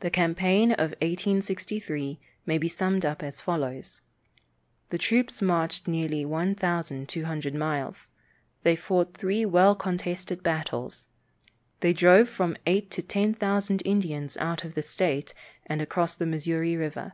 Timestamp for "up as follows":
3.06-4.00